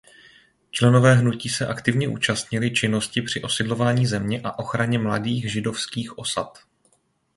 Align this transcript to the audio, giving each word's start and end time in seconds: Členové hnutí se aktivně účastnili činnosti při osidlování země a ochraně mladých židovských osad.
Členové 0.71 1.15
hnutí 1.15 1.49
se 1.49 1.67
aktivně 1.67 2.07
účastnili 2.07 2.73
činnosti 2.73 3.21
při 3.21 3.41
osidlování 3.41 4.05
země 4.05 4.41
a 4.43 4.59
ochraně 4.59 4.99
mladých 4.99 5.51
židovských 5.51 6.17
osad. 6.17 6.59